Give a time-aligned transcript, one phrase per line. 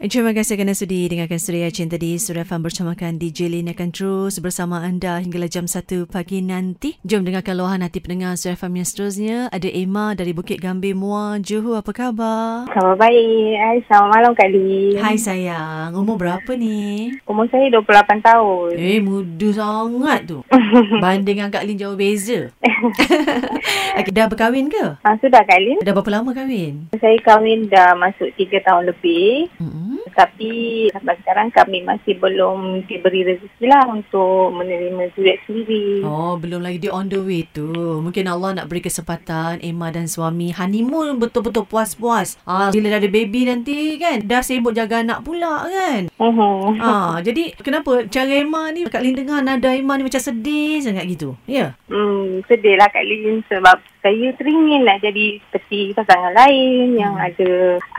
[0.00, 4.40] Terima kasih kerana sudi dengarkan Suria Cinta di Suria Fan bersamakan DJ Lin akan terus
[4.40, 6.96] bersama anda hingga jam 1 pagi nanti.
[7.04, 9.52] Jom dengarkan luahan hati pendengar Suria Fan yang seterusnya.
[9.52, 11.84] Ada Emma dari Bukit Gambir Muar, Johor.
[11.84, 12.64] Apa khabar?
[12.72, 13.52] Khabar baik.
[13.60, 14.96] Hai, selamat malam Kak Lin.
[15.04, 15.92] Hai sayang.
[15.92, 17.12] Umur berapa ni?
[17.28, 18.72] Umur saya 28 tahun.
[18.80, 20.40] Eh, muda sangat tu.
[21.04, 22.48] Banding dengan Kak Lin jauh beza.
[24.00, 24.96] okay, dah berkahwin ke?
[25.04, 25.84] Ha, sudah Kak Lin.
[25.84, 26.88] Dah berapa lama kahwin?
[26.96, 29.52] Saya kahwin dah masuk 3 tahun lebih.
[29.60, 29.89] Mm-hmm.
[30.14, 36.02] Tapi sampai sekarang kami masih belum diberi rezeki lah untuk menerima zuriat sendiri.
[36.04, 37.70] Oh, belum lagi dia on the way tu.
[38.00, 42.36] Mungkin Allah nak beri kesempatan Emma dan suami honeymoon betul-betul puas-puas.
[42.44, 46.12] Ah, bila dah ada baby nanti kan, dah sibuk jaga anak pula kan.
[46.18, 46.76] Uh-huh.
[46.80, 51.04] Ah, jadi kenapa cara Emma ni Kak Lin dengar nada Emma ni macam sedih sangat
[51.08, 51.36] gitu.
[51.44, 51.54] Ya.
[51.54, 51.70] Yeah.
[51.90, 57.28] Hmm, sedih lah Kak Lin sebab saya teringin nak jadi seperti pasangan lain yang Hmm.
[57.28, 57.50] ada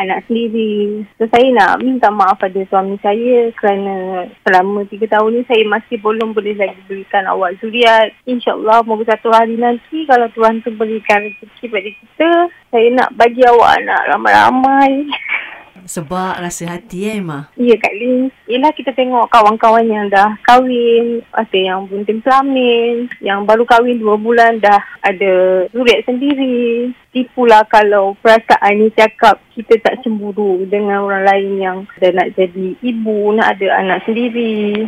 [0.00, 1.04] anak sendiri.
[1.20, 6.00] So saya nak minta maaf pada suami saya kerana selama tiga tahun ni saya masih
[6.00, 8.16] belum boleh lagi berikan awak zuriat.
[8.24, 12.30] InsyaAllah moga satu hari nanti kalau Tuhan tu berikan rezeki pada kita,
[12.72, 14.92] saya nak bagi awak anak ramai-ramai.
[15.90, 17.50] Sebab rasa hati eh Emma.
[17.58, 18.30] Ya Kak Lin.
[18.46, 21.18] Yelah kita tengok kawan-kawan yang dah kahwin.
[21.34, 23.10] Ada yang bunting pelamin.
[23.18, 26.94] Yang baru kahwin dua bulan dah ada zuriat sendiri.
[27.10, 32.78] Tipulah kalau perasaan ni cakap kita tak cemburu dengan orang lain yang dah nak jadi
[32.80, 34.86] ibu, nak ada anak sendiri.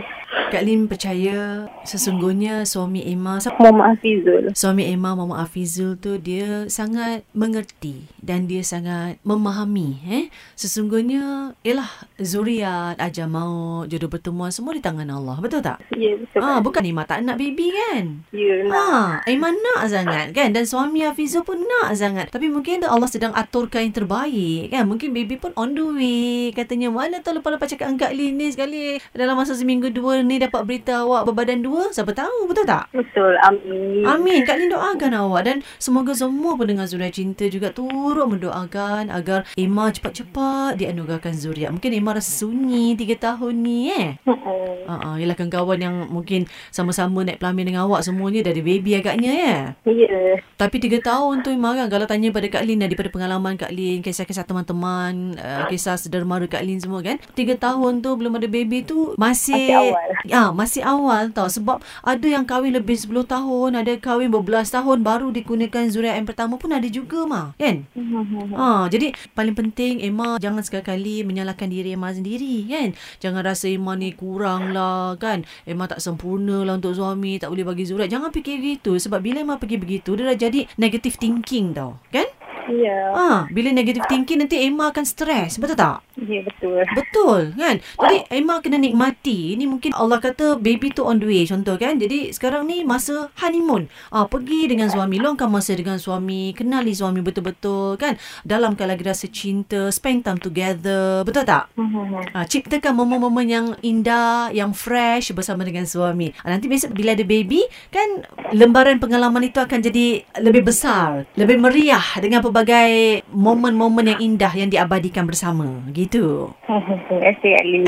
[0.48, 4.48] Kak Lin percaya sesungguhnya suami Emma Muhammad Hafizul.
[4.56, 10.24] Suami Emma Mama Afizul tu dia sangat mengerti dan dia sangat memahami eh
[10.56, 16.40] sesungguhnya ialah zuriat ajal maut jodoh pertemuan semua di tangan Allah betul tak Ya betul.
[16.40, 18.72] ah bukan Emma tak nak baby kan Ya nak.
[18.72, 23.32] Ah, Emma nak sangat kan dan suami Hafizul pun nak sangat tapi mungkin Allah sedang
[23.32, 27.92] aturkan yang terbaik kan mungkin baby pun on the way katanya mana tahu lepas-lepas cakap
[27.92, 32.12] angkat Lin ni sekali dalam masa seminggu dua ni dapat berita awak berbadan dua siapa
[32.12, 33.34] tahu betul tak Betul.
[33.44, 34.04] Amin.
[34.04, 34.40] Amin.
[34.44, 39.88] Kak Lin doakan awak dan semoga semua pendengar Zuriat Cinta juga turut mendoakan agar Emma
[39.92, 41.70] cepat-cepat dianugerahkan zuriat.
[41.72, 44.08] Mungkin Emma rasa sunyi 3 tahun ni eh.
[44.24, 44.88] Mm-mm.
[44.88, 49.32] Ha ah, yalah kawan-kawan yang mungkin sama-sama naik pelamin dengan awak semuanya ada baby agaknya
[49.32, 49.58] ya.
[49.88, 50.40] Ya.
[50.56, 54.00] Tapi 3 tahun tu Emma kan kalau tanya pada Kak Lin daripada pengalaman Kak Lin,
[54.00, 57.18] kisah-kisah teman-teman, uh, kisah sedermara Kak Lin semua kan.
[57.34, 60.08] 3 tahun tu belum ada baby tu masih Masih awal.
[60.22, 65.02] Ya, masih awal tau sebab ada yang kahwin lebih 10 tahun, ada kahwin berbelas tahun
[65.02, 67.54] baru digunakan zuriat yang pertama pun ada juga mah.
[67.58, 67.84] Kan?
[68.52, 72.92] Ha, jadi paling penting Emma jangan sekali-kali menyalahkan diri Emma sendiri kan.
[73.18, 75.42] Jangan rasa Emma ni kurang lah kan.
[75.64, 78.12] Emma tak sempurna lah untuk suami, tak boleh bagi zuriat.
[78.12, 81.91] Jangan fikir gitu sebab bila Emma pergi begitu dia dah jadi negative thinking tau.
[82.12, 82.28] Kan?
[82.70, 83.10] Ya.
[83.10, 85.98] Ha, bila negative thinking nanti Emma akan stres, betul tak?
[86.28, 86.82] Ya betul.
[86.94, 91.42] Betul kan Jadi Emma kena nikmati Ini mungkin Allah kata Baby tu on the way
[91.46, 96.54] Contoh kan Jadi sekarang ni Masa honeymoon ah, Pergi dengan suami Luangkan masa dengan suami
[96.54, 98.14] Kenali suami betul-betul kan
[98.46, 101.72] Dalamkan lagi rasa cinta Spend time together Betul tak?
[101.74, 102.36] Mm-hmm.
[102.36, 106.30] Ah, ciptakan momen-momen yang indah, yang fresh bersama dengan suami.
[106.44, 111.56] Ah, nanti besok bila ada baby, kan lembaran pengalaman itu akan jadi lebih besar, lebih
[111.56, 115.64] meriah dengan pelbagai momen-momen yang indah yang diabadikan bersama.
[115.96, 116.11] Gitu.
[116.12, 117.84] Terima kasih Kak Lin.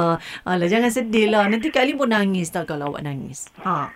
[0.48, 1.44] Alah, jangan sedih lah.
[1.46, 3.50] Nanti Kak Lim pun nangis tau kalau awak nangis.
[3.60, 3.90] Ha.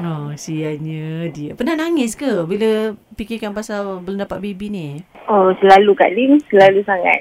[0.00, 1.52] Oh, sianya dia.
[1.52, 4.88] Pernah nangis ke bila fikirkan pasal belum dapat baby ni?
[5.26, 7.20] Oh, selalu Kak Lin, selalu sangat.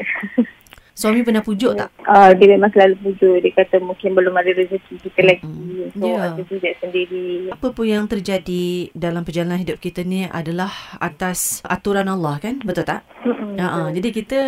[0.91, 1.89] Suami pernah pujuk tak?
[2.03, 3.35] Uh, dia memang selalu pujuk.
[3.41, 5.43] Dia kata mungkin belum ada rezeki kita lagi.
[5.43, 5.91] Mm-mm.
[5.91, 6.29] So, Ya.
[6.29, 7.25] ada sujud sendiri.
[7.49, 12.59] Apa pun yang terjadi dalam perjalanan hidup kita ni adalah atas aturan Allah kan?
[12.61, 13.01] Betul tak?
[13.21, 13.53] Mm-mm.
[13.61, 14.39] Ha, jadi kita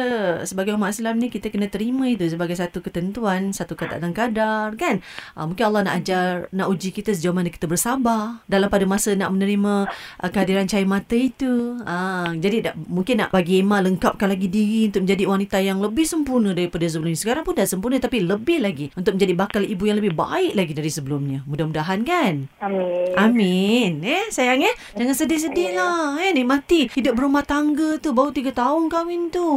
[0.49, 5.05] sebagai umat Islam ni kita kena terima itu sebagai satu ketentuan, satu keadaan kadar kan?
[5.37, 9.13] Ha, mungkin Allah nak ajar, nak uji kita sejauh mana kita bersabar dalam pada masa
[9.13, 11.77] nak menerima uh, kehadiran cahaya mata itu.
[11.85, 16.05] Ha, jadi tak, mungkin nak bagi Emma lengkapkan lagi diri untuk menjadi wanita yang lebih
[16.09, 17.19] sempurna daripada sebelum ini.
[17.19, 20.73] Sekarang pun dah sempurna tapi lebih lagi untuk menjadi bakal ibu yang lebih baik lagi
[20.73, 21.45] dari sebelumnya.
[21.45, 22.49] Mudah-mudahan kan?
[22.57, 23.13] Amin.
[23.13, 23.91] Amin.
[24.01, 24.73] Eh, sayang eh.
[24.97, 26.17] Jangan sedih-sedih lah.
[26.25, 28.15] Eh, nikmati hidup berumah tangga tu.
[28.15, 29.49] Baru tiga tahun kahwin tu.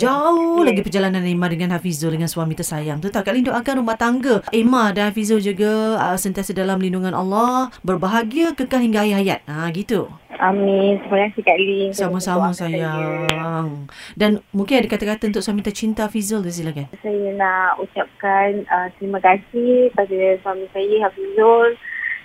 [0.00, 3.12] Jauh lagi perjalanan Emma dengan Hafizul dengan suami tersayang tu.
[3.12, 4.40] Tak Kak Lin doakan rumah tangga.
[4.48, 7.68] Emma dan Hafizul juga uh, sentiasa dalam lindungan Allah.
[7.84, 9.40] Berbahagia kekal hingga akhir hayat.
[9.44, 10.08] Ha, gitu.
[10.40, 10.96] Amin.
[11.04, 11.90] Terima kasih Kak Lin.
[11.92, 13.26] Sama-sama saya.
[13.28, 13.90] sayang.
[14.16, 16.88] Dan mungkin ada kata-kata untuk suami tercinta Hafizul tu silakan.
[17.04, 21.76] Saya nak ucapkan uh, terima kasih pada suami saya Hafizul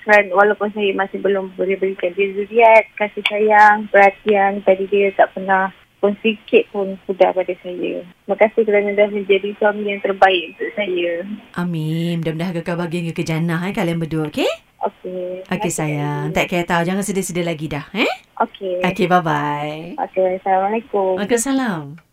[0.04, 5.32] dan walaupun saya masih belum boleh berikan dia zuriat, kasih sayang, perhatian tadi dia tak
[5.32, 5.72] pernah
[6.04, 8.04] walaupun sikit pun pudar pada saya.
[8.04, 11.24] Terima kasih kerana dah menjadi suami yang terbaik untuk saya.
[11.56, 12.20] Amin.
[12.20, 14.52] Mudah-mudahan kekal bahagia ke jannah eh, kalian berdua, okey?
[14.84, 15.48] Okey.
[15.48, 16.36] Okey sayang.
[16.36, 16.84] Tak kira tahu.
[16.84, 17.88] Jangan sedih-sedih lagi dah.
[17.96, 18.12] Eh?
[18.44, 18.84] Okey.
[18.84, 19.96] Okey, bye-bye.
[19.96, 20.44] Okey.
[20.44, 21.16] Assalamualaikum.
[21.24, 22.04] Waalaikumsalam.